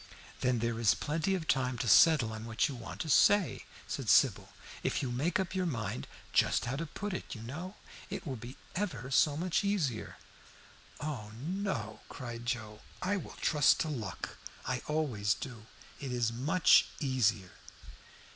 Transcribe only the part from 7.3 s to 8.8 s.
you know, it will be